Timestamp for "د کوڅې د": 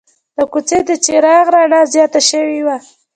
0.37-0.91